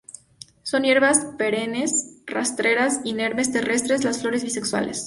Son 0.63 0.81
hierbas 0.83 1.25
perennes 1.37 2.23
rastreras, 2.25 3.01
inermes, 3.03 3.51
terrestres, 3.51 4.03
las 4.03 4.19
flores 4.23 4.43
bisexuales. 4.43 4.99